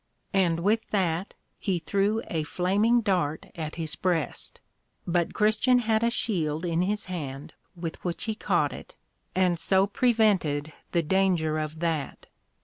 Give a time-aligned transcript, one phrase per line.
[0.33, 4.59] And with that he threw a flaming Dart at his breast,
[5.05, 8.95] but Christian had a Shield in his hand, with which he caught it,
[9.35, 12.25] and so prevented the danger of that.